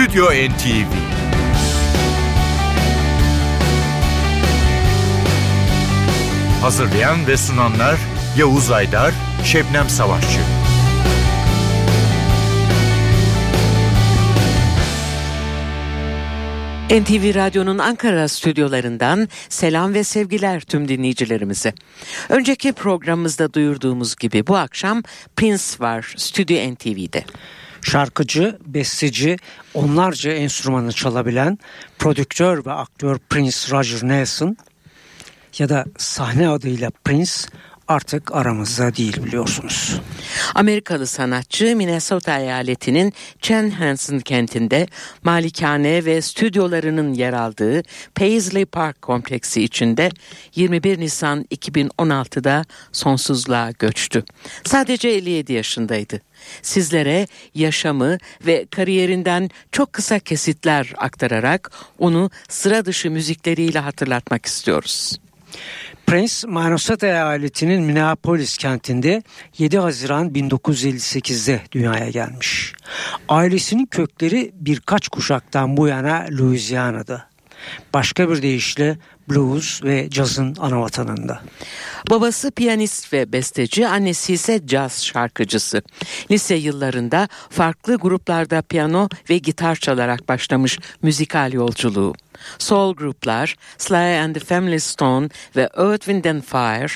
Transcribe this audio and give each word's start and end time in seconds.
Stüdyo 0.00 0.24
NTV 0.24 0.92
Hazırlayan 6.60 7.26
ve 7.26 7.36
sunanlar 7.36 7.96
Yavuz 8.38 8.70
Aydar, 8.70 9.14
Şebnem 9.44 9.88
Savaşçı. 9.88 10.40
NTV 16.90 17.34
Radyo'nun 17.34 17.78
Ankara 17.78 18.28
stüdyolarından 18.28 19.28
selam 19.48 19.94
ve 19.94 20.04
sevgiler 20.04 20.60
tüm 20.60 20.88
dinleyicilerimize. 20.88 21.74
Önceki 22.28 22.72
programımızda 22.72 23.54
duyurduğumuz 23.54 24.16
gibi 24.16 24.46
bu 24.46 24.56
akşam 24.56 25.02
Prince 25.36 25.64
var 25.80 26.14
Stüdyo 26.16 26.72
NTV'de. 26.72 27.24
Şarkıcı, 27.82 28.58
besteci, 28.66 29.36
onlarca 29.74 30.32
enstrümanı 30.32 30.92
çalabilen 30.92 31.58
prodüktör 31.98 32.66
ve 32.66 32.72
aktör 32.72 33.18
Prince 33.30 33.56
Roger 33.70 34.08
Nelson 34.08 34.56
ya 35.58 35.68
da 35.68 35.84
sahne 35.98 36.48
adıyla 36.48 36.90
Prince 37.04 37.32
artık 37.90 38.34
aramızda 38.34 38.96
değil 38.96 39.24
biliyorsunuz. 39.24 40.00
Amerikalı 40.54 41.06
sanatçı 41.06 41.76
Minnesota 41.76 42.38
eyaletinin 42.38 43.12
Chanhassen 43.40 44.20
kentinde 44.20 44.86
malikane 45.22 46.04
ve 46.04 46.22
stüdyolarının 46.22 47.14
yer 47.14 47.32
aldığı 47.32 47.82
Paisley 48.14 48.64
Park 48.64 49.02
kompleksi 49.02 49.62
içinde 49.62 50.10
21 50.54 51.00
Nisan 51.00 51.44
2016'da 51.44 52.64
sonsuzluğa 52.92 53.70
göçtü. 53.70 54.24
Sadece 54.64 55.08
57 55.08 55.52
yaşındaydı. 55.52 56.20
Sizlere 56.62 57.26
yaşamı 57.54 58.18
ve 58.46 58.66
kariyerinden 58.70 59.50
çok 59.72 59.92
kısa 59.92 60.18
kesitler 60.18 60.92
aktararak 60.96 61.70
onu 61.98 62.30
sıra 62.48 62.84
dışı 62.84 63.10
müzikleriyle 63.10 63.78
hatırlatmak 63.78 64.46
istiyoruz. 64.46 65.18
Prince, 66.10 66.48
Minnesota 66.48 67.06
eyaletinin 67.06 67.82
Minneapolis 67.82 68.56
kentinde 68.56 69.22
7 69.58 69.78
Haziran 69.78 70.28
1958'de 70.28 71.60
dünyaya 71.72 72.10
gelmiş. 72.10 72.72
Ailesinin 73.28 73.86
kökleri 73.86 74.50
birkaç 74.54 75.08
kuşaktan 75.08 75.76
bu 75.76 75.88
yana 75.88 76.26
Louisiana'da. 76.30 77.26
Başka 77.94 78.30
bir 78.30 78.42
deyişle 78.42 78.98
blues 79.30 79.82
ve 79.84 80.10
cazın 80.10 80.56
anavatanında. 80.60 81.40
Babası 82.10 82.50
piyanist 82.50 83.12
ve 83.12 83.32
besteci, 83.32 83.88
annesi 83.88 84.32
ise 84.32 84.60
caz 84.66 85.04
şarkıcısı. 85.04 85.82
Lise 86.30 86.54
yıllarında 86.54 87.28
farklı 87.50 87.96
gruplarda 87.96 88.62
piyano 88.62 89.08
ve 89.30 89.38
gitar 89.38 89.76
çalarak 89.76 90.28
başlamış 90.28 90.78
müzikal 91.02 91.52
yolculuğu. 91.52 92.14
Soul 92.58 92.94
gruplar 92.94 93.56
Sly 93.78 94.18
and 94.18 94.34
the 94.34 94.40
Family 94.40 94.80
Stone 94.80 95.28
ve 95.56 95.68
Earth, 95.76 96.04
Wind 96.04 96.24
and 96.24 96.42
Fire, 96.42 96.92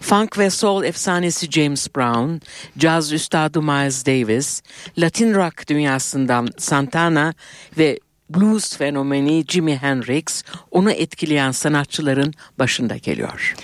funk 0.00 0.38
ve 0.38 0.50
soul 0.50 0.84
efsanesi 0.84 1.50
James 1.50 1.88
Brown, 1.96 2.34
caz 2.78 3.12
üstadı 3.12 3.62
Miles 3.62 4.06
Davis, 4.06 4.62
Latin 4.98 5.34
rock 5.34 5.68
dünyasından 5.68 6.48
Santana 6.58 7.34
ve 7.78 7.98
blues 8.34 8.76
fenomeni 8.76 9.44
Jimi 9.48 9.76
Hendrix 9.76 10.42
onu 10.70 10.90
etkileyen 10.90 11.50
sanatçıların 11.50 12.34
başında 12.58 12.96
geliyor. 12.96 13.54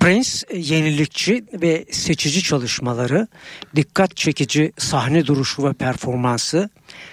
Prince 0.00 0.30
yenilikçi 0.74 1.44
ve 1.52 1.84
seçici 1.90 2.42
çalışmaları, 2.42 3.28
dikkat 3.76 4.16
çekici 4.16 4.72
sahne 4.78 5.26
duruşu 5.26 5.64
ve 5.64 5.72
performansı, 5.72 6.70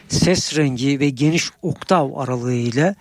ses 0.07 0.57
rengi 0.57 0.99
ve 0.99 1.09
geniş 1.09 1.49
oktav 1.61 2.13
aralığıyla 2.15 2.95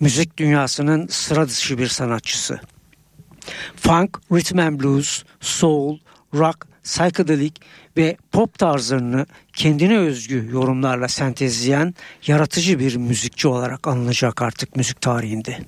müzik 0.00 0.36
dünyasının 0.36 1.06
sıra 1.06 1.48
dışı 1.48 1.78
bir 1.78 1.88
sanatçısı. 1.88 2.60
Funk, 3.76 4.18
rhythm 4.32 4.58
and 4.58 4.80
blues, 4.80 5.22
soul, 5.40 5.98
rock, 6.34 6.66
psychedelic 6.84 7.54
ve 7.96 8.16
pop 8.32 8.58
tarzlarını 8.58 9.26
kendine 9.60 9.98
özgü 9.98 10.48
yorumlarla 10.52 11.08
sentezleyen 11.08 11.94
yaratıcı 12.26 12.78
bir 12.78 12.96
müzikçi 12.96 13.48
olarak 13.48 13.88
anılacak 13.88 14.42
artık 14.42 14.76
müzik 14.76 15.00
tarihinde. 15.00 15.58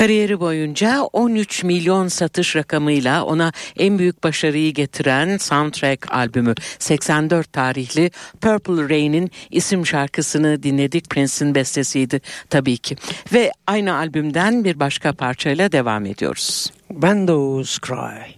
Kariyeri 0.00 0.40
boyunca 0.40 1.02
13 1.02 1.64
milyon 1.64 2.08
satış 2.08 2.56
rakamıyla 2.56 3.24
ona 3.24 3.52
en 3.78 3.98
büyük 3.98 4.24
başarıyı 4.24 4.74
getiren 4.74 5.36
soundtrack 5.36 6.12
albümü 6.12 6.54
84 6.78 7.52
tarihli 7.52 8.10
Purple 8.40 8.88
Rain'in 8.88 9.30
isim 9.50 9.86
şarkısını 9.86 10.62
dinledik. 10.62 11.10
Prince'in 11.10 11.54
bestesiydi 11.54 12.20
tabii 12.50 12.76
ki. 12.76 12.96
Ve 13.32 13.52
aynı 13.66 13.94
albümden 13.94 14.64
bir 14.64 14.80
başka 14.80 15.12
parçayla 15.12 15.72
devam 15.72 16.06
ediyoruz. 16.06 16.72
Bandos 16.90 17.78
Cry. 17.78 18.34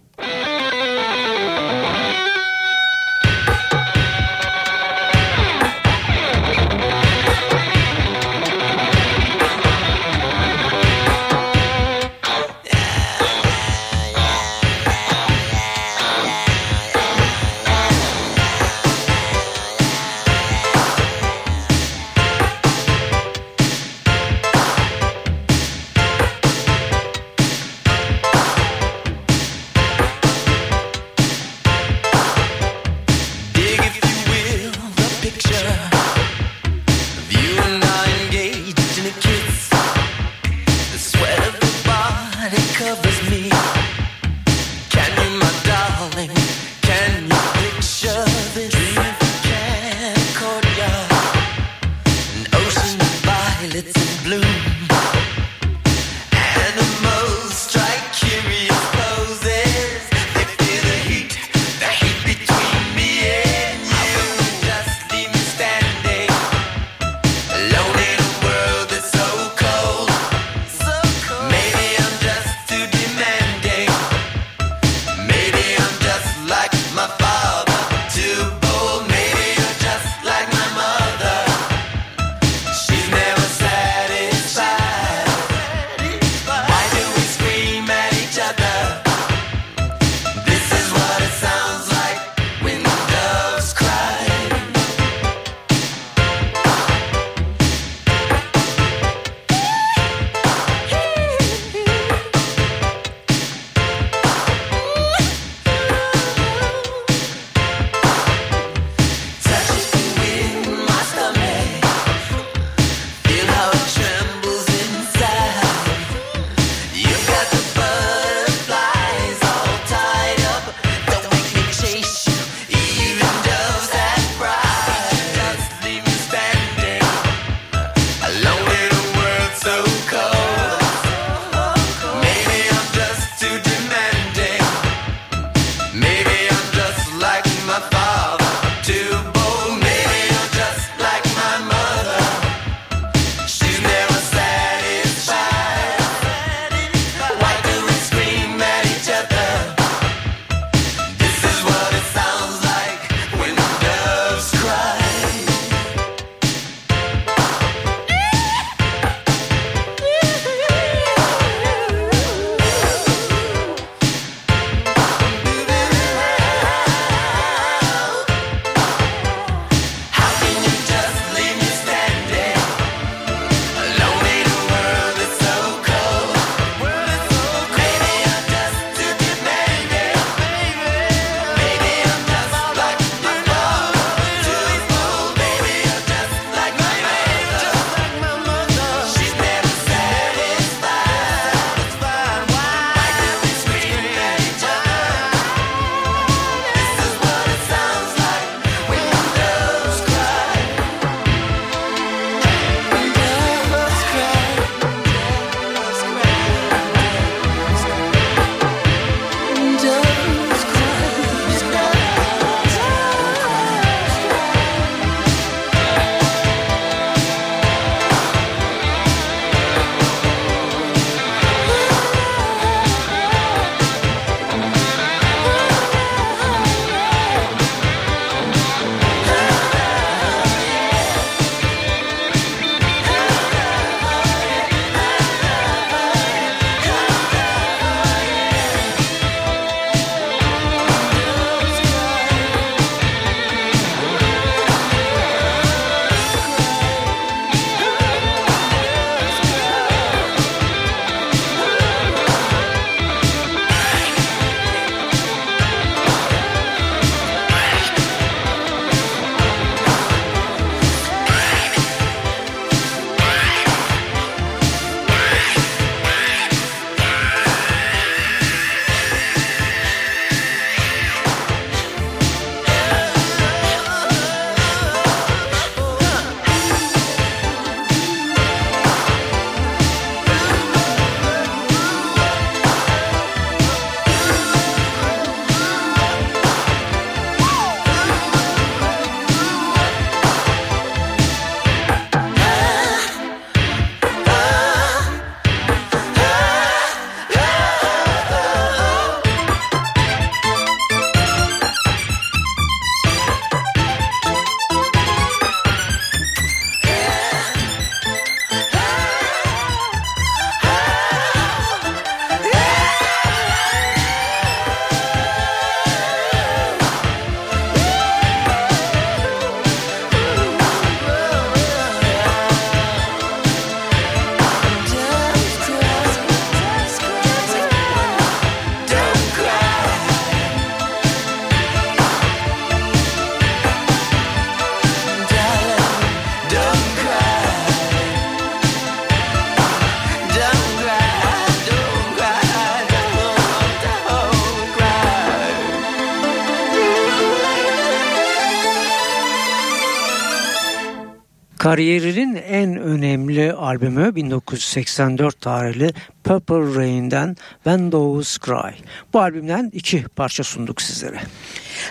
Albümü 353.73 354.15
1984 354.15 355.41
tarihli 355.41 355.93
Purple 356.23 356.75
Rain'den 356.75 357.35
When 357.63 357.91
Doves 357.91 358.37
Cry. 358.39 358.75
Bu 359.13 359.19
albümden 359.21 359.71
iki 359.73 360.03
parça 360.03 360.43
sunduk 360.43 360.81
sizlere. 360.81 361.19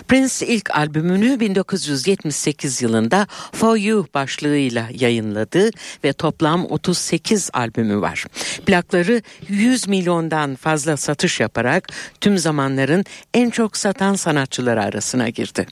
Prince 0.07 0.47
ilk 0.47 0.75
albümünü 0.75 1.39
1978 1.39 2.81
yılında 2.81 3.27
For 3.51 3.77
You 3.77 4.07
başlığıyla 4.13 4.87
yayınladı 4.93 5.69
ve 6.03 6.13
toplam 6.13 6.65
38 6.65 7.49
albümü 7.53 8.01
var. 8.01 8.25
Plakları 8.65 9.21
100 9.49 9.87
milyondan 9.87 10.55
fazla 10.55 10.97
satış 10.97 11.39
yaparak 11.39 11.87
tüm 12.21 12.37
zamanların 12.37 13.05
en 13.33 13.49
çok 13.49 13.77
satan 13.77 14.15
sanatçıları 14.15 14.83
arasına 14.83 15.29
girdi. 15.29 15.67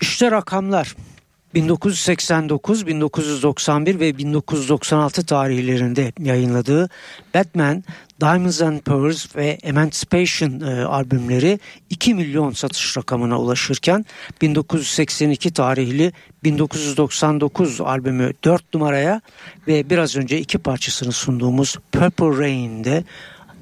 İşte 0.00 0.30
rakamlar. 0.30 0.94
1989, 1.54 2.86
1991 2.86 4.00
ve 4.00 4.18
1996 4.18 5.26
tarihlerinde 5.26 6.12
yayınladığı 6.18 6.88
Batman, 7.34 7.84
Diamonds 8.20 8.62
and 8.62 8.80
Pearls 8.80 9.36
ve 9.36 9.58
Emancipation 9.62 10.60
e, 10.60 10.84
albümleri 10.84 11.60
2 11.90 12.14
milyon 12.14 12.50
satış 12.50 12.96
rakamına 12.96 13.40
ulaşırken 13.40 14.06
1982 14.42 15.50
tarihli 15.50 16.12
1999 16.44 17.80
albümü 17.80 18.32
4 18.44 18.74
numaraya 18.74 19.20
ve 19.68 19.90
biraz 19.90 20.16
önce 20.16 20.38
iki 20.38 20.58
parçasını 20.58 21.12
sunduğumuz 21.12 21.76
Purple 21.92 22.38
Rain'de 22.44 23.04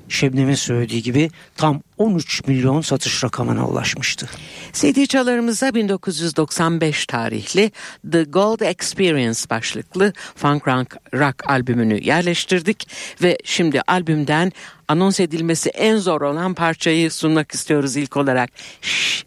Şebnem'in 0.08 0.54
söylediği 0.54 1.02
gibi 1.02 1.30
tam 1.56 1.80
13 1.98 2.46
milyon 2.46 2.80
satış 2.80 3.24
rakamına 3.24 3.68
ulaşmıştı. 3.68 4.28
CD 4.72 5.04
çalarımıza 5.06 5.74
1995 5.74 7.06
tarihli 7.06 7.72
The 8.12 8.22
Gold 8.22 8.60
Experience 8.60 9.40
başlıklı 9.50 10.12
funk 10.36 10.68
rock, 10.68 10.96
rock 11.14 11.50
albümünü 11.50 12.04
yerleştirdik 12.04 12.88
ve 13.22 13.38
şimdi 13.44 13.80
albümden 13.86 14.52
anons 14.88 15.20
edilmesi 15.20 15.70
en 15.70 15.96
zor 15.96 16.20
olan 16.20 16.54
parçayı 16.54 17.10
sunmak 17.10 17.52
istiyoruz 17.52 17.96
ilk 17.96 18.16
olarak. 18.16 18.50
Şşş. 18.80 19.24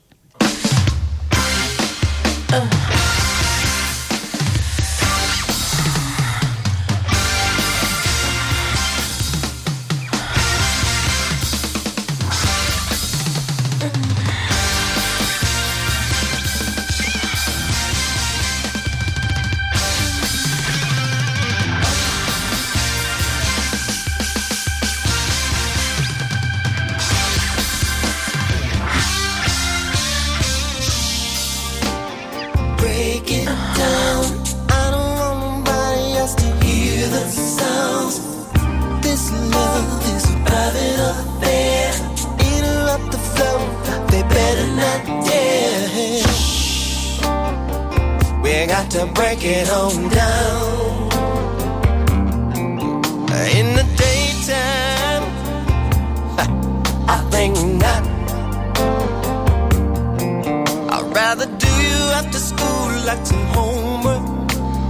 We 48.62 48.68
got 48.68 48.92
to 48.92 49.08
break 49.08 49.40
it 49.44 49.72
on 49.72 50.08
down. 50.10 51.10
In 53.58 53.68
the 53.74 53.86
daytime, 53.98 55.24
I 57.10 57.18
think 57.32 57.56
not. 57.82 58.04
I'd 60.94 61.16
rather 61.16 61.48
do 61.48 61.72
you 61.88 62.02
after 62.20 62.38
school 62.38 62.90
like 63.04 63.26
some 63.26 63.48
homework. 63.58 64.22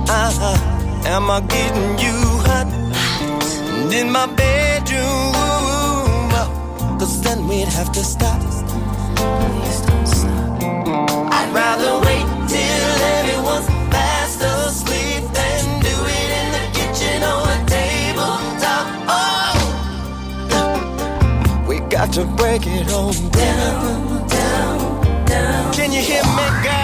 Uh-huh. 0.09 1.05
Am 1.05 1.31
I 1.31 1.39
getting 1.39 1.91
you 1.97 2.17
hot? 2.47 2.67
In 3.93 4.11
my 4.11 4.25
bedroom. 4.35 5.39
Cause 6.99 7.21
then 7.21 7.47
we'd 7.47 7.69
have 7.69 7.93
to 7.93 8.03
stop. 8.03 8.41
It 22.67 22.91
down, 23.29 24.27
down, 24.27 25.25
down. 25.25 25.73
Can 25.73 25.93
you 25.93 26.01
hear 26.01 26.21
me, 26.23 26.63
girl? 26.63 26.80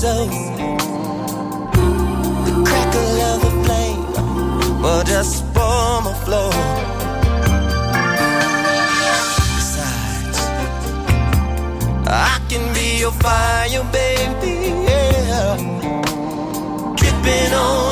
So. 0.00 0.26
Crackle 2.68 3.20
of 3.30 3.38
the 3.44 3.52
flame 3.64 4.82
will 4.82 5.04
just 5.04 5.44
form 5.52 6.06
a 6.06 6.14
flow. 6.24 6.50
Besides, 9.56 10.38
I 12.06 12.40
can 12.48 12.64
be 12.72 13.00
your 13.00 13.12
fire, 13.24 13.84
baby. 13.92 14.54
Yeah. 14.88 15.56
Dripping 16.96 17.52
all 17.52 17.89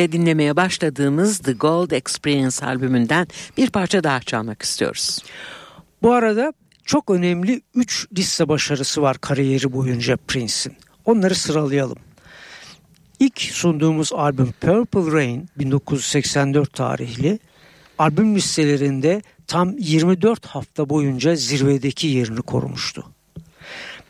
ile 0.00 0.12
dinlemeye 0.12 0.56
başladığımız 0.56 1.38
The 1.38 1.52
Gold 1.52 1.90
Experience 1.90 2.66
albümünden 2.66 3.26
bir 3.56 3.70
parça 3.70 4.04
daha 4.04 4.20
çalmak 4.20 4.62
istiyoruz. 4.62 5.18
Bu 6.02 6.12
arada 6.12 6.52
çok 6.84 7.10
önemli 7.10 7.62
3 7.74 8.06
liste 8.16 8.48
başarısı 8.48 9.02
var 9.02 9.18
kariyeri 9.18 9.72
boyunca 9.72 10.16
Prince'in. 10.16 10.76
Onları 11.04 11.34
sıralayalım. 11.34 11.98
İlk 13.18 13.40
sunduğumuz 13.40 14.12
albüm 14.12 14.52
Purple 14.60 15.12
Rain 15.12 15.48
1984 15.58 16.72
tarihli 16.72 17.38
albüm 17.98 18.34
listelerinde 18.34 19.22
tam 19.46 19.78
24 19.78 20.46
hafta 20.46 20.88
boyunca 20.88 21.36
zirvedeki 21.36 22.06
yerini 22.06 22.42
korumuştu. 22.42 23.04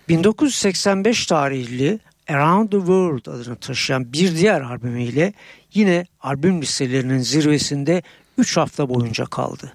1985 0.09 1.27
tarihli 1.27 1.99
Around 2.29 2.71
the 2.71 2.79
World 2.79 3.27
adını 3.27 3.57
taşıyan 3.57 4.13
bir 4.13 4.37
diğer 4.37 4.61
albümüyle 4.61 5.33
yine 5.75 6.07
albüm 6.21 6.63
listelerinin 6.63 7.19
zirvesinde 7.19 8.03
3 8.39 8.57
hafta 8.57 8.89
boyunca 8.89 9.25
kaldı. 9.25 9.73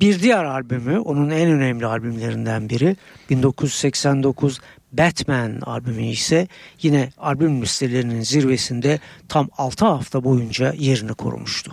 Bir 0.00 0.22
diğer 0.22 0.44
albümü 0.44 0.98
onun 0.98 1.30
en 1.30 1.50
önemli 1.50 1.86
albümlerinden 1.86 2.68
biri 2.68 2.96
1989 3.30 4.60
Batman 4.92 5.60
albümü 5.60 6.06
ise 6.06 6.48
yine 6.82 7.10
albüm 7.18 7.62
listelerinin 7.62 8.20
zirvesinde 8.22 9.00
tam 9.28 9.48
6 9.58 9.84
hafta 9.84 10.24
boyunca 10.24 10.72
yerini 10.78 11.14
korumuştu. 11.14 11.72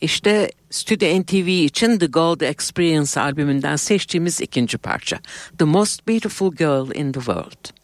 İşte 0.00 0.50
Stüdyo 0.70 1.20
NTV 1.20 1.48
için 1.48 1.98
The 1.98 2.06
Gold 2.06 2.40
Experience 2.40 3.20
albümünden 3.20 3.76
seçtiğimiz 3.76 4.40
ikinci 4.40 4.78
parça. 4.78 5.18
The 5.58 5.64
Most 5.64 6.08
Beautiful 6.08 6.52
Girl 6.52 6.94
in 6.94 7.12
the 7.12 7.20
World. 7.20 7.79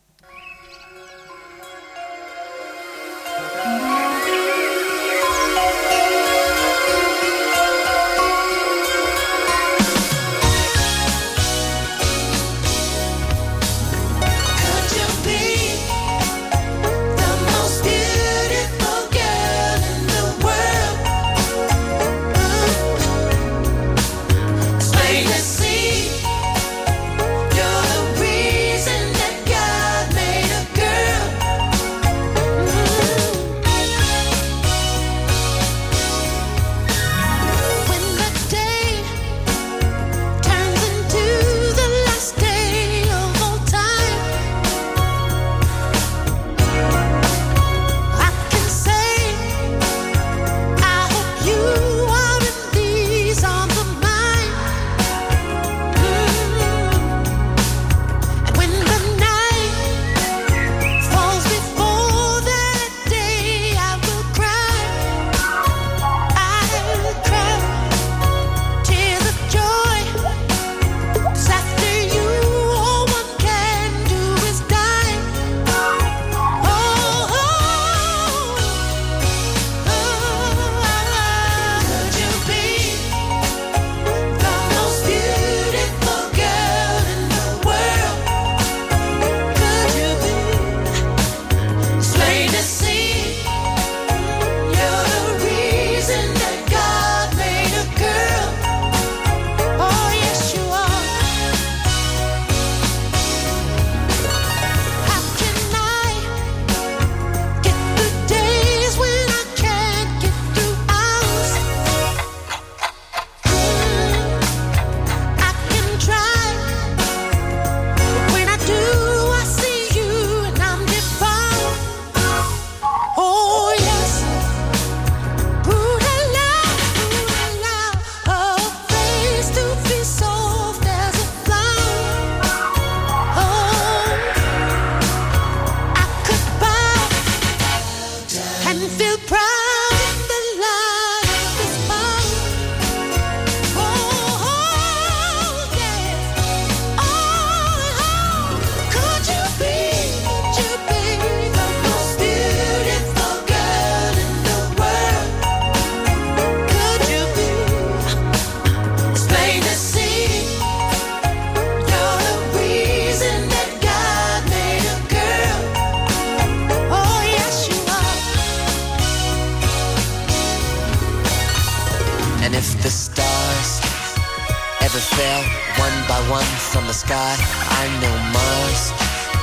Fell 175.16 175.42
one 175.80 175.96
by 176.06 176.20
one 176.30 176.50
from 176.70 176.86
the 176.86 176.92
sky. 176.92 177.34
I 177.80 177.84
know 178.00 178.14
Mars 178.36 178.82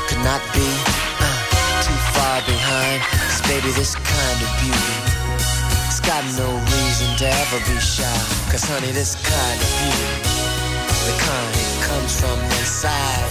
could 0.07 0.21
not 0.23 0.41
be 0.53 0.69
uh, 1.19 1.27
too 1.83 1.99
far 2.13 2.37
behind. 2.45 3.01
Cause 3.27 3.41
baby, 3.49 3.71
this 3.73 3.95
kind 3.95 4.39
of 4.45 4.49
beauty, 4.61 4.97
it's 5.87 5.99
got 5.99 6.23
no 6.37 6.47
reason 6.75 7.09
to 7.21 7.27
ever 7.41 7.59
be 7.67 7.77
shy. 7.81 8.19
Cause 8.51 8.63
honey, 8.63 8.91
this 8.91 9.15
kind 9.19 9.59
of 9.65 9.69
beauty, 9.81 10.21
the 11.07 11.15
kind 11.25 11.49
that 11.57 11.73
comes 11.87 12.13
from 12.21 12.37
inside. 12.59 13.25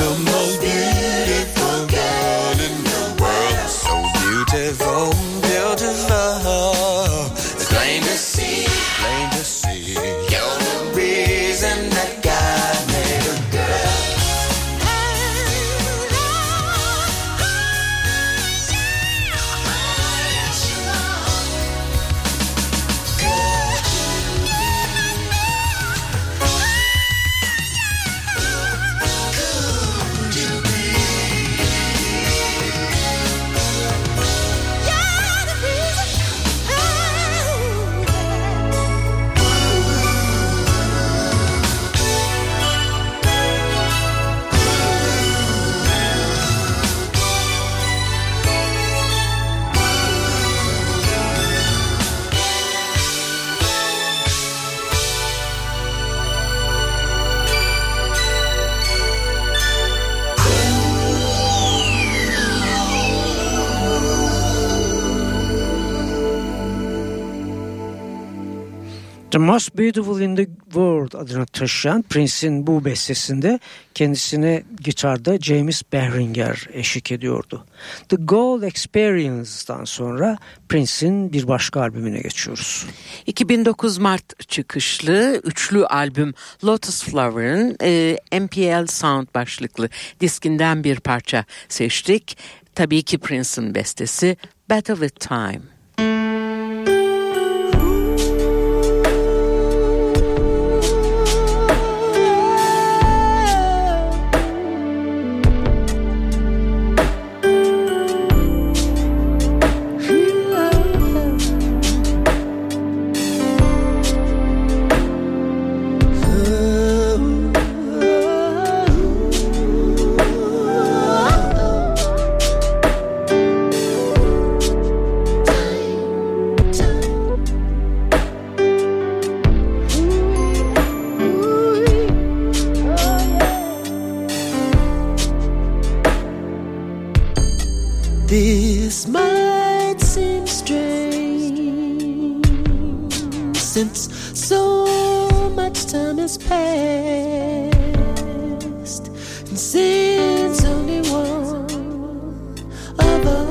The 0.00 0.10
most 0.30 0.56
beautiful 0.60 1.78
girl 1.94 2.56
in 2.66 2.74
the 2.90 3.02
world? 3.22 3.70
So 3.70 3.94
beautiful. 4.20 5.41
The 69.32 69.38
Most 69.38 69.78
Beautiful 69.78 70.20
in 70.20 70.36
the 70.36 70.46
World 70.64 71.12
adını 71.12 71.46
taşıyan 71.46 72.02
Prince'in 72.02 72.66
bu 72.66 72.84
bestesinde 72.84 73.58
kendisine 73.94 74.62
gitarda 74.80 75.38
James 75.38 75.82
Behringer 75.92 76.68
eşlik 76.72 77.12
ediyordu. 77.12 77.66
The 78.08 78.16
Gold 78.16 78.62
Experience'dan 78.62 79.84
sonra 79.84 80.38
Prince'in 80.68 81.32
bir 81.32 81.48
başka 81.48 81.80
albümüne 81.80 82.20
geçiyoruz. 82.20 82.86
2009 83.26 83.98
Mart 83.98 84.48
çıkışlı 84.48 85.40
üçlü 85.44 85.86
albüm 85.86 86.34
Lotus 86.64 87.04
Flower'ın 87.04 87.76
e, 87.82 88.16
MPL 88.40 88.86
Sound 88.86 89.26
başlıklı 89.34 89.88
diskinden 90.20 90.84
bir 90.84 91.00
parça 91.00 91.44
seçtik. 91.68 92.38
Tabii 92.74 93.02
ki 93.02 93.18
Prince'in 93.18 93.74
bestesi 93.74 94.36
Better 94.70 94.96
With 94.96 95.28
Time. 95.28 95.71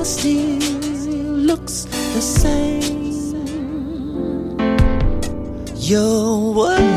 Still 0.03 0.57
looks 1.49 1.85
the 2.13 2.21
same. 2.21 3.01
Your 5.75 6.53
words, 6.53 6.90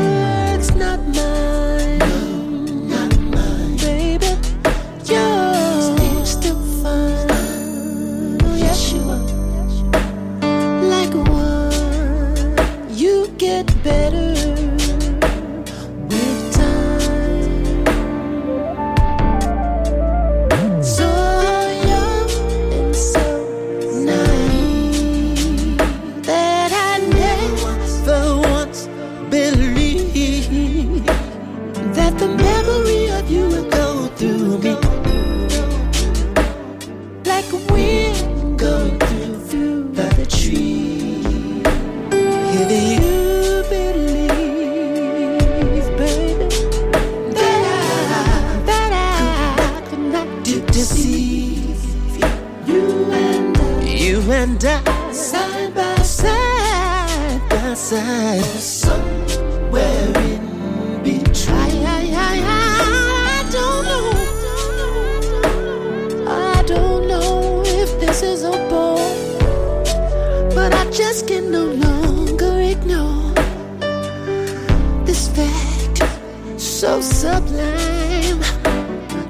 sublime. 77.55 78.41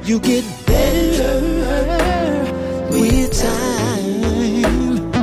You 0.03 0.19
get 0.19 0.43
better 0.65 1.39
with 2.91 3.31
time. 3.41 5.13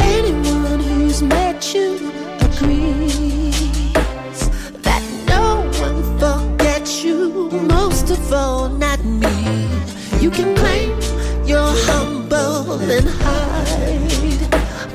Anyone 0.00 0.80
who's 0.80 1.22
met 1.22 1.74
you 1.74 2.10
agrees 2.40 4.48
that 4.82 5.02
no 5.28 5.62
one 5.80 6.02
forgets 6.18 7.02
you, 7.04 7.50
most 7.50 8.10
of 8.10 8.32
all, 8.32 8.68
not 8.68 9.04
me. 9.04 9.68
You 10.20 10.30
can 10.30 10.54
claim 10.56 10.98
you're 11.46 11.74
humble 11.90 12.80
and 12.90 13.08
hide, 13.08 14.50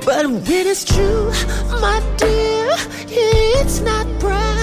but 0.05 0.25
when 0.27 0.67
it's 0.67 0.83
true, 0.83 1.31
my 1.81 2.01
dear, 2.17 2.69
it's 3.07 3.79
not 3.81 4.07
pride. 4.19 4.62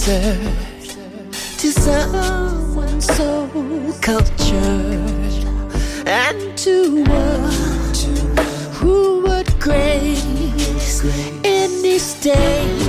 Absurd 0.00 0.54
to 1.58 1.72
someone 1.72 3.00
so 3.02 3.46
cultured 4.00 5.44
and 6.06 6.56
to 6.56 7.04
one 7.04 7.92
who 8.72 9.22
would 9.22 9.60
grace 9.60 11.04
any 11.44 11.98
state. 11.98 12.79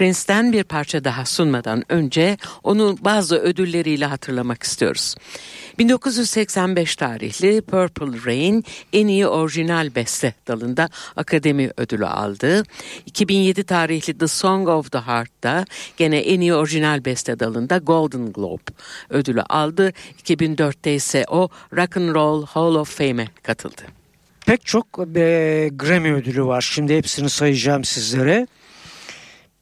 Prince'ten 0.00 0.52
bir 0.52 0.64
parça 0.64 1.04
daha 1.04 1.24
sunmadan 1.24 1.84
önce 1.88 2.36
onu 2.62 2.96
bazı 3.00 3.36
ödülleriyle 3.36 4.06
hatırlamak 4.06 4.62
istiyoruz. 4.62 5.14
1985 5.78 6.96
tarihli 6.96 7.62
Purple 7.62 8.26
Rain 8.26 8.64
en 8.92 9.06
iyi 9.06 9.26
orijinal 9.26 9.94
beste 9.94 10.34
dalında 10.48 10.88
akademi 11.16 11.70
ödülü 11.76 12.06
aldı. 12.06 12.62
2007 13.06 13.64
tarihli 13.64 14.18
The 14.18 14.26
Song 14.26 14.68
of 14.68 14.92
the 14.92 14.98
Heart'ta 14.98 15.64
gene 15.96 16.18
en 16.18 16.40
iyi 16.40 16.54
orijinal 16.54 17.04
beste 17.04 17.40
dalında 17.40 17.78
Golden 17.78 18.32
Globe 18.32 18.62
ödülü 19.10 19.42
aldı. 19.42 19.92
2004'te 20.22 20.94
ise 20.94 21.24
o 21.28 21.48
Rock 21.76 21.96
and 21.96 22.14
Roll 22.14 22.46
Hall 22.46 22.74
of 22.74 22.98
Fame'e 22.98 23.28
katıldı. 23.42 23.82
Pek 24.46 24.66
çok 24.66 24.86
e, 25.16 25.70
Grammy 25.72 26.12
ödülü 26.12 26.44
var. 26.44 26.60
Şimdi 26.60 26.96
hepsini 26.96 27.30
sayacağım 27.30 27.84
sizlere. 27.84 28.46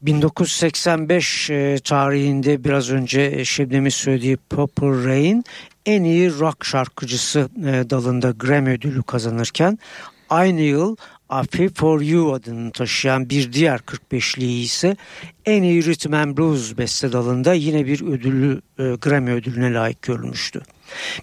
1985 0.03 1.51
e, 1.51 1.79
tarihinde 1.85 2.65
biraz 2.65 2.91
önce 2.91 3.45
Şebnem'in 3.45 3.91
söylediği 3.91 4.37
Purple 4.37 5.05
Rain 5.05 5.45
en 5.87 6.05
iyi 6.05 6.39
rock 6.39 6.65
şarkıcısı 6.65 7.49
e, 7.59 7.91
dalında 7.91 8.31
Grammy 8.31 8.71
ödülü 8.71 9.03
kazanırken 9.03 9.79
aynı 10.31 10.61
yıl 10.61 10.97
I 11.31 11.47
Feel 11.51 11.71
For 11.75 12.01
You 12.01 12.33
adını 12.33 12.73
taşıyan 12.73 13.31
bir 13.31 13.53
diğer 13.53 13.79
45'liği 13.79 14.63
ise 14.63 14.97
en 15.47 15.63
iyi 15.63 15.85
Rhythm 15.85 16.15
and 16.15 16.39
Blues 16.39 16.79
beste 16.79 17.13
dalında 17.13 17.53
yine 17.53 17.87
bir 17.87 18.01
ödüllü 18.03 18.63
e, 18.79 18.83
Grammy 18.83 19.31
ödülüne 19.31 19.73
layık 19.73 20.03
görülmüştü. 20.03 20.63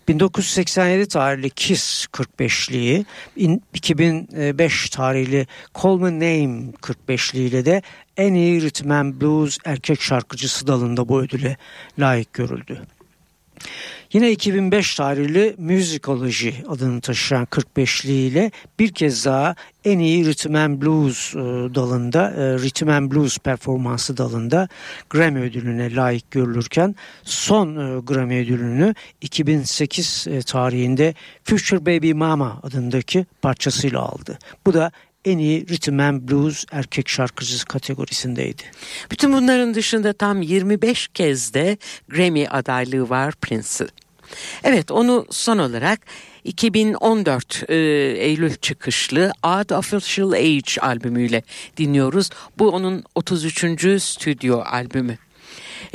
1987 0.08 1.08
tarihli 1.08 1.50
Kiss 1.50 2.06
45'liği, 2.06 3.06
2005 3.74 4.90
tarihli 4.90 5.48
Call 5.84 5.98
My 5.98 6.12
Name 6.14 6.72
45'liği 6.82 7.48
ile 7.48 7.66
de 7.66 7.82
en 8.18 8.34
iyi 8.34 8.62
Rhythm 8.62 8.92
and 8.92 9.22
Blues 9.22 9.58
erkek 9.66 10.02
şarkıcısı 10.02 10.68
dalında 10.68 11.10
bu 11.10 11.22
ödüle 11.22 11.58
layık 12.00 12.34
görüldü. 12.34 12.82
Yine 14.14 14.32
2005 14.32 14.96
tarihli 14.96 15.56
Musicology 15.58 16.50
adını 16.68 17.02
taşıyan 17.02 17.46
45'li 17.46 18.12
ile 18.12 18.52
bir 18.80 18.92
kez 18.92 19.26
daha 19.26 19.56
en 19.86 20.00
iyi 20.00 20.26
Rhythm 20.26 20.56
and 20.56 20.82
Blues 20.82 21.36
e, 21.36 21.40
dalında, 21.76 22.32
e, 22.32 22.60
Rhythm 22.60 22.90
and 22.90 23.12
Blues 23.12 23.38
performansı 23.38 24.18
dalında 24.18 24.68
Grammy 25.10 25.40
ödülüne 25.40 25.96
layık 25.96 26.32
görülürken 26.32 26.96
son 27.24 27.68
e, 27.76 28.00
Grammy 28.00 28.40
ödülünü 28.40 28.96
2008 29.22 30.28
tarihinde 30.46 31.14
Future 31.44 31.86
Baby 31.86 32.14
Mama 32.14 32.60
adındaki 32.64 33.26
parçasıyla 33.42 34.02
aldı. 34.02 34.40
Bu 34.66 34.74
da 34.74 34.92
en 35.26 35.38
iyi 35.38 35.68
Rhythm 35.68 36.00
and 36.00 36.30
Blues 36.30 36.66
erkek 36.72 37.10
şarkıcısı 37.10 37.66
kategorisindeydi. 37.66 38.64
Bütün 39.12 39.34
bunların 39.34 39.74
dışında 39.74 40.14
tam 40.14 40.42
25 40.42 41.08
kez 41.08 41.54
de 41.54 41.78
Grammy 42.10 42.48
adaylığı 42.50 43.10
var 43.10 43.34
Prince'in. 43.36 43.90
Evet 44.64 44.92
onu 44.92 45.26
son 45.30 45.58
olarak 45.58 46.00
2014 46.44 47.64
e, 47.70 47.76
Eylül 48.18 48.56
çıkışlı 48.56 49.32
Odd 49.44 49.70
Official 49.70 50.32
Age 50.32 50.82
albümüyle 50.82 51.44
dinliyoruz. 51.78 52.30
Bu 52.60 52.70
onun 52.70 53.04
33. 53.16 54.04
stüdyo 54.04 54.60
albümü. 54.60 55.18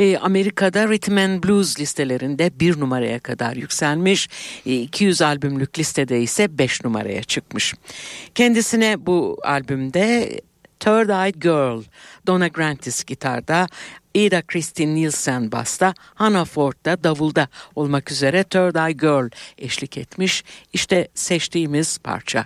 E, 0.01 0.19
Amerika'da 0.19 0.89
Rhythm 0.89 1.17
and 1.17 1.45
Blues 1.45 1.81
listelerinde 1.81 2.51
bir 2.61 2.81
numaraya 2.81 3.19
kadar 3.19 3.57
yükselmiş. 3.57 4.29
E, 4.67 4.75
200 4.75 5.23
albümlük 5.23 5.79
listede 5.79 6.21
ise 6.21 6.59
5 6.59 6.85
numaraya 6.85 7.23
çıkmış. 7.23 7.75
Kendisine 8.35 9.07
bu 9.07 9.39
albümde 9.45 10.41
Third 10.81 11.09
Eyed 11.09 11.35
Girl, 11.35 11.83
Donna 12.27 12.49
Grantis 12.49 13.05
gitarda, 13.05 13.67
Ada 14.17 14.43
Christine 14.43 14.95
Nielsen 14.95 15.53
basta, 15.53 15.95
Hannah 16.15 16.47
Ford 16.47 16.75
da 16.85 17.05
davulda 17.05 17.49
olmak 17.75 18.11
üzere 18.11 18.45
Third 18.45 18.75
Eye 18.75 18.93
Girl 18.93 19.31
eşlik 19.59 19.99
etmiş. 19.99 20.45
İşte 20.73 21.09
seçtiğimiz 21.15 21.99
parça. 21.99 22.45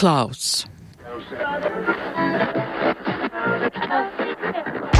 Clouds. 0.00 0.64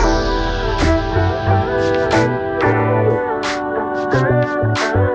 In 4.12 5.09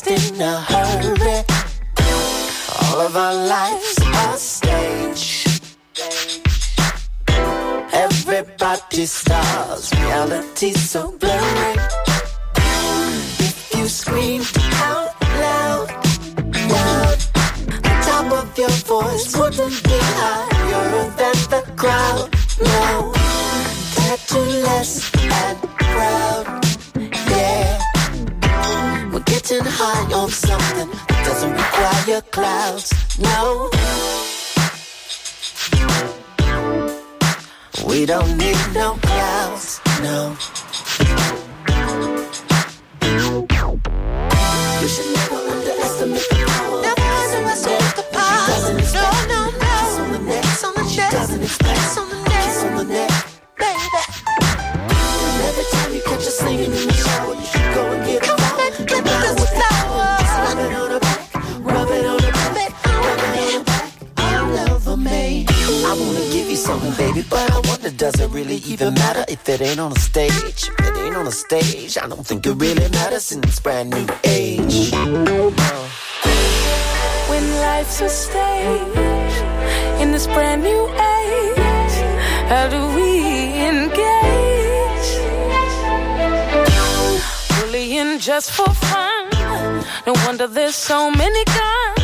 in 0.00 0.40
a 0.40 0.58
hurry. 0.58 1.44
All 2.80 3.00
of 3.02 3.14
our 3.14 3.34
lives 3.34 3.98
are 4.00 4.38
stage. 4.38 5.44
Everybody 7.92 9.04
stars, 9.04 9.92
reality 10.00 10.72
so 10.72 11.12
blurry. 11.18 11.76
If 13.38 13.70
you 13.76 13.86
scream 13.86 14.42
out 14.88 15.12
loud, 15.20 15.90
loud, 16.72 17.18
the 17.84 17.94
top 18.02 18.32
of 18.32 18.58
your 18.58 18.76
voice 18.88 19.36
wouldn't 19.36 19.84
be 19.84 19.98
higher 20.16 21.10
than 21.20 21.38
the 21.52 21.62
crowd. 21.76 22.30
No, 22.64 23.12
tattoo 23.94 24.38
less 24.64 25.12
and 25.20 25.58
proud 25.78 26.61
getting 29.52 29.70
high 29.70 30.12
on 30.14 30.30
something 30.30 30.88
that 31.08 31.24
doesn't 31.26 31.52
require 31.52 32.22
clouds. 32.30 32.88
No. 33.18 33.68
We 37.86 38.06
don't 38.06 38.38
need 38.38 38.56
no 38.72 38.94
clouds. 39.02 39.80
No. 40.00 41.41
Something, 66.82 67.06
baby, 67.06 67.26
but 67.28 67.50
I 67.50 67.60
wonder 67.68 67.90
does 67.90 68.20
it 68.20 68.30
really 68.30 68.56
even 68.56 68.94
matter 68.94 69.24
if 69.28 69.48
it 69.48 69.60
ain't 69.60 69.80
on 69.80 69.92
a 69.92 69.98
stage? 69.98 70.32
If 70.32 70.80
it 70.80 70.96
ain't 70.98 71.16
on 71.16 71.26
a 71.26 71.32
stage, 71.32 71.98
I 71.98 72.08
don't 72.08 72.26
think 72.26 72.46
it 72.46 72.54
really 72.54 72.88
matters 72.90 73.32
in 73.32 73.40
this 73.40 73.60
brand 73.60 73.90
new 73.90 74.06
age. 74.24 74.90
When 77.30 77.44
life's 77.60 78.00
a 78.00 78.08
stage 78.08 79.34
in 80.00 80.12
this 80.12 80.26
brand 80.26 80.62
new 80.62 80.88
age, 80.88 81.96
how 82.48 82.68
do 82.68 82.80
we 82.96 83.08
engage? 83.70 84.00
Bullying 87.60 88.18
just 88.18 88.50
for 88.52 88.68
fun. 88.68 89.30
No 90.06 90.12
wonder 90.26 90.46
there's 90.46 90.74
so 90.74 91.10
many 91.10 91.44
guns. 91.44 92.01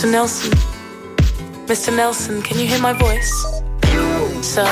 Mr. 0.00 0.12
Nelson, 0.12 0.50
Mr. 1.66 1.94
Nelson, 1.94 2.40
can 2.40 2.58
you 2.58 2.66
hear 2.66 2.80
my 2.80 2.94
voice? 2.94 3.30
Sir, 4.42 4.66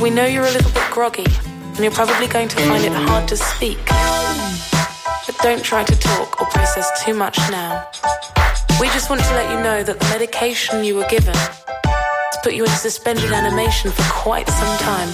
we 0.00 0.08
know 0.08 0.24
you're 0.24 0.46
a 0.46 0.52
little 0.52 0.70
bit 0.70 0.88
groggy, 0.92 1.26
and 1.50 1.80
you're 1.80 1.90
probably 1.90 2.28
going 2.28 2.46
to 2.46 2.56
find 2.58 2.84
it 2.84 2.92
hard 2.92 3.26
to 3.26 3.36
speak. 3.36 3.84
But 5.26 5.36
don't 5.42 5.64
try 5.64 5.82
to 5.82 5.98
talk 5.98 6.40
or 6.40 6.46
process 6.50 6.88
too 7.04 7.12
much 7.12 7.36
now. 7.50 7.88
We 8.80 8.86
just 8.90 9.10
want 9.10 9.20
to 9.20 9.30
let 9.32 9.50
you 9.50 9.60
know 9.64 9.82
that 9.82 9.98
the 9.98 10.06
medication 10.10 10.84
you 10.84 10.94
were 10.94 11.08
given 11.08 11.34
has 11.34 12.38
put 12.44 12.54
you 12.54 12.62
in 12.62 12.70
suspended 12.70 13.32
animation 13.32 13.90
for 13.90 14.04
quite 14.12 14.48
some 14.48 14.78
time. 14.78 15.08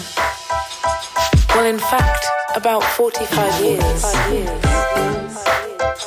Well, 1.56 1.64
in 1.64 1.78
fact, 1.78 2.26
about 2.54 2.82
45 2.82 3.64
years. 3.64 4.02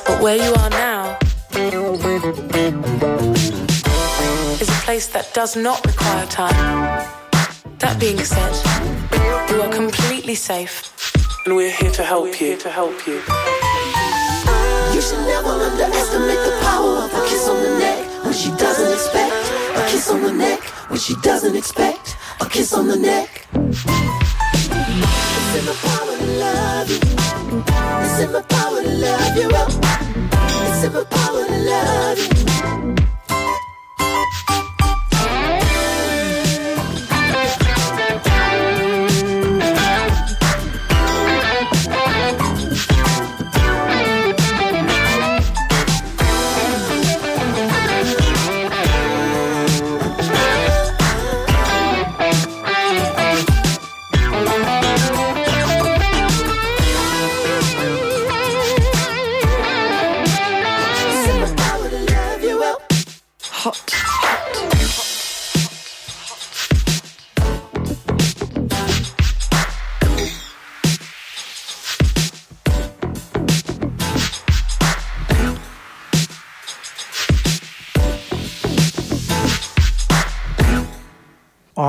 But 0.05 0.22
where 0.22 0.36
you 0.36 0.53
are 0.53 0.70
now 0.70 1.18
is 4.62 4.70
a 4.70 4.80
place 4.86 5.08
that 5.08 5.32
does 5.34 5.55
not 5.55 5.84
require 5.86 6.26
time. 6.28 6.53
That 7.80 7.99
being 7.99 8.20
said, 8.20 8.53
you 9.49 9.62
are 9.62 9.74
completely 9.74 10.36
safe, 10.36 10.91
and 11.45 11.55
we're 11.55 11.72
here 11.72 11.91
to 11.91 12.03
help 12.03 12.39
you. 12.39 12.58
To 12.58 12.70
help 12.70 13.08
you. 13.08 13.22
You 14.93 15.01
should 15.01 15.26
never 15.26 15.49
underestimate 15.49 16.41
the 16.45 16.60
power 16.62 16.97
of 17.05 17.14
a 17.14 17.22
kiss 17.28 17.47
on 17.49 17.62
the 17.64 17.80
neck 17.80 18.05
when 18.24 18.34
she 18.34 18.49
doesn't 18.58 18.91
expect. 18.93 19.34
A 19.78 19.82
kiss 19.89 20.10
on 20.12 20.22
the 20.22 20.34
neck 20.34 20.62
when 20.89 20.99
she 20.99 21.16
doesn't 21.22 21.55
expect. 21.55 22.18
A 22.39 22.45
kiss 22.47 22.74
on 22.74 22.88
the 22.88 22.97
neck. 22.97 23.47
It's 23.53 23.86
in 25.58 25.66
my 25.66 25.74
power 25.82 26.18
to 26.18 26.26
love 26.38 26.89
you. 26.89 26.99
It's 28.05 28.20
in 28.20 28.32
my 28.32 28.41
power 28.43 28.82
to 28.84 28.89
love 28.89 29.38
you. 29.38 29.97
Oh. 30.80 30.84
It's 30.84 30.86
in 30.86 30.93
my 30.93 31.03
power 31.05 31.45
to 31.47 31.57
love 31.57 32.19
you. 32.19 32.37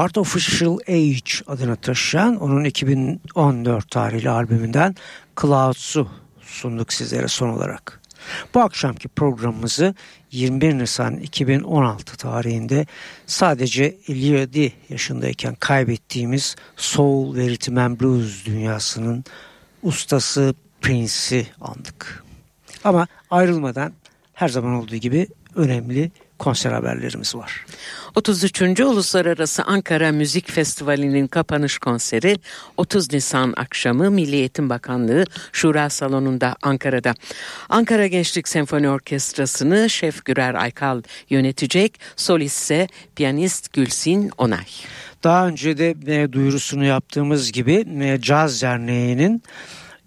Art 0.08 0.18
Official 0.18 0.78
Age 0.88 1.44
adını 1.46 1.76
taşıyan 1.76 2.36
onun 2.36 2.64
2014 2.64 3.90
tarihli 3.90 4.30
albümünden 4.30 4.94
Clouds'u 5.40 6.08
sunduk 6.40 6.92
sizlere 6.92 7.28
son 7.28 7.48
olarak. 7.48 8.00
Bu 8.54 8.60
akşamki 8.60 9.08
programımızı 9.08 9.94
21 10.32 10.78
Nisan 10.78 11.16
2016 11.16 12.16
tarihinde 12.16 12.86
sadece 13.26 13.96
57 14.08 14.72
yaşındayken 14.88 15.54
kaybettiğimiz 15.54 16.56
Soul 16.76 17.36
ve 17.36 17.48
Rhythm 17.48 17.76
and 17.76 18.00
Blues 18.00 18.46
dünyasının 18.46 19.24
ustası 19.82 20.54
Prince'i 20.80 21.46
andık. 21.60 22.24
Ama 22.84 23.06
ayrılmadan 23.30 23.92
her 24.34 24.48
zaman 24.48 24.74
olduğu 24.74 24.96
gibi 24.96 25.26
önemli 25.54 26.10
konser 26.38 26.72
haberlerimiz 26.72 27.34
var. 27.34 27.66
33. 28.14 28.80
Uluslararası 28.80 29.62
Ankara 29.64 30.12
Müzik 30.12 30.50
Festivali'nin 30.50 31.26
kapanış 31.26 31.78
konseri 31.78 32.36
30 32.76 33.12
Nisan 33.12 33.54
akşamı 33.56 34.10
Milli 34.10 34.36
Eğitim 34.36 34.70
Bakanlığı 34.70 35.24
Şura 35.52 35.90
Salonu'nda 35.90 36.56
Ankara'da. 36.62 37.14
Ankara 37.68 38.06
Gençlik 38.06 38.48
Senfoni 38.48 38.88
Orkestrası'nı 38.88 39.90
Şef 39.90 40.24
Gürer 40.24 40.54
Aykal 40.54 41.02
yönetecek, 41.30 42.00
solist 42.16 42.58
ise 42.58 42.88
piyanist 43.16 43.72
Gülsin 43.72 44.30
Onay. 44.38 44.66
Daha 45.24 45.48
önce 45.48 45.78
de 45.78 45.90
e, 46.06 46.32
duyurusunu 46.32 46.84
yaptığımız 46.84 47.52
gibi 47.52 47.86
e, 48.00 48.20
Caz 48.20 48.62
Derneği'nin 48.62 49.42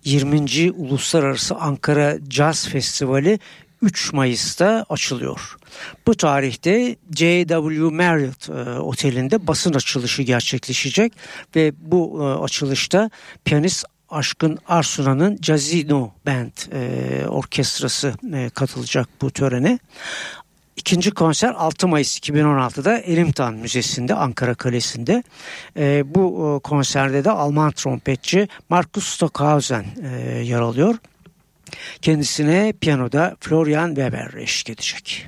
20. 0.03 0.71
Uluslararası 0.71 1.55
Ankara 1.55 2.17
Caz 2.27 2.67
Festivali 2.67 3.39
3 3.81 4.13
Mayıs'ta 4.13 4.85
açılıyor. 4.89 5.57
Bu 6.07 6.15
tarihte 6.15 6.95
J.W. 7.15 7.89
Marriott 7.89 8.49
e, 8.49 8.79
Oteli'nde 8.79 9.47
basın 9.47 9.73
açılışı 9.73 10.21
gerçekleşecek 10.21 11.13
ve 11.55 11.73
bu 11.77 12.19
e, 12.21 12.43
açılışta 12.43 13.09
piyanist 13.45 13.85
Aşkın 14.09 14.57
Arsuna'nın 14.67 15.39
Jazino 15.41 16.11
Band 16.25 16.73
e, 16.73 17.27
orkestrası 17.27 18.13
e, 18.33 18.49
katılacak 18.49 19.09
bu 19.21 19.31
törene. 19.31 19.79
İkinci 20.75 21.11
konser 21.11 21.53
6 21.57 21.87
Mayıs 21.87 22.19
2016'da 22.19 22.97
Elimtan 22.97 23.53
Müzesi'nde 23.53 24.15
Ankara 24.15 24.55
Kalesi'nde. 24.55 25.23
E, 25.77 26.15
bu 26.15 26.55
e, 26.57 26.59
konserde 26.59 27.23
de 27.23 27.31
Alman 27.31 27.71
trompetçi 27.71 28.47
Markus 28.69 29.07
Stockhausen 29.07 29.85
e, 30.03 30.07
yer 30.43 30.59
alıyor. 30.59 30.95
Kendisine 32.01 32.73
piyanoda 32.81 33.35
Florian 33.39 33.87
Weber 33.87 34.33
eşlik 34.33 34.69
edecek. 34.69 35.27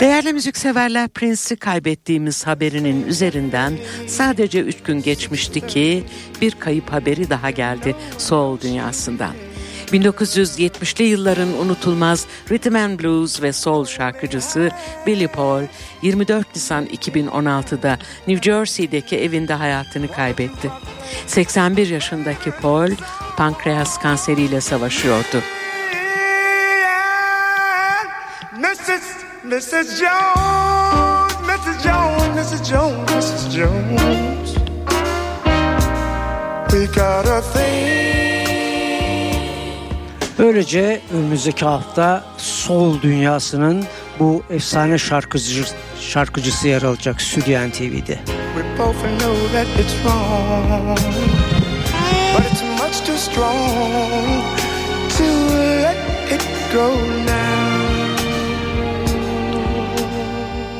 Değerli 0.00 0.32
müzikseverler 0.32 1.08
Prince'i 1.08 1.56
kaybettiğimiz 1.56 2.46
haberinin 2.46 3.06
üzerinden 3.06 3.78
sadece 4.06 4.60
üç 4.60 4.82
gün 4.82 5.02
geçmişti 5.02 5.66
ki 5.66 6.04
bir 6.40 6.52
kayıp 6.52 6.92
haberi 6.92 7.30
daha 7.30 7.50
geldi 7.50 7.96
soul 8.18 8.60
dünyasından. 8.60 9.34
1970'li 9.86 11.04
yılların 11.04 11.48
unutulmaz 11.48 12.26
rhythm 12.50 12.76
and 12.76 13.00
blues 13.00 13.42
ve 13.42 13.52
soul 13.52 13.84
şarkıcısı 13.84 14.70
Billy 15.06 15.28
Paul 15.28 15.62
24 16.02 16.54
Nisan 16.54 16.86
2016'da 16.86 17.98
New 18.26 18.50
Jersey'deki 18.50 19.16
evinde 19.18 19.54
hayatını 19.54 20.08
kaybetti. 20.08 20.70
81 21.26 21.88
yaşındaki 21.88 22.50
Paul 22.50 22.90
pankreas 23.36 23.98
kanseriyle 23.98 24.60
savaşıyordu. 24.60 25.42
Mrs. 29.44 30.00
Jones, 30.00 31.34
Mrs. 31.44 31.82
Jones, 31.84 32.28
Mrs. 32.34 32.62
Jones, 32.64 33.10
Mrs. 33.10 33.50
Jones. 33.50 34.54
We 36.72 36.86
got 36.86 37.26
a 37.26 37.42
thing. 37.52 38.48
Böylece 40.38 41.00
önümüzdeki 41.14 41.64
hafta 41.64 42.24
soul 42.36 43.02
dünyasının 43.02 43.84
bu 44.18 44.42
efsane 44.50 44.98
şarkıcı, 44.98 45.64
şarkıcısı 46.00 46.68
yer 46.68 46.82
alacak 46.82 47.22
Stüdyo 47.22 47.68
NTV'de. 47.68 48.18
We 48.54 48.78
both 48.78 48.96
know 49.18 49.48
that 49.52 49.66
it's 49.78 49.94
wrong, 50.02 50.98
but 52.36 52.52
it's 52.52 52.62
much 52.62 53.06
too 53.06 53.16
strong 53.16 54.44
to 55.18 55.24
let 55.82 55.96
it 56.32 56.42
go 56.72 56.88
now. 57.26 57.63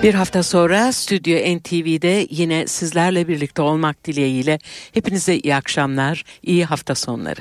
Bir 0.05 0.15
hafta 0.15 0.43
sonra 0.43 0.93
Stüdyo 0.93 1.57
NTV'de 1.59 2.27
yine 2.31 2.67
sizlerle 2.67 3.29
birlikte 3.29 3.63
olmak 3.63 4.05
dileğiyle. 4.05 4.59
Hepinize 4.95 5.37
iyi 5.37 5.55
akşamlar, 5.55 6.25
iyi 6.43 6.65
hafta 6.65 6.95
sonları. 6.95 7.41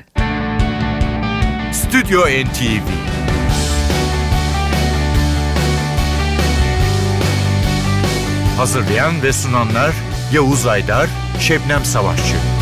Stüdyo 1.74 2.22
NTV 2.22 2.88
Hazırlayan 8.58 9.24
ve 9.24 9.34
sunanlar 9.34 9.94
Yavuz 10.34 10.66
Aydar, 10.66 11.10
Şebnem 11.40 11.86
Savaşçı 11.86 12.53